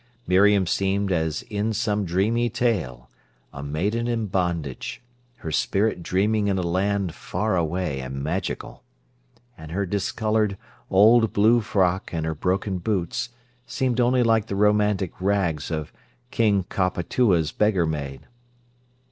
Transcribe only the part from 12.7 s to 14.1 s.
boots seemed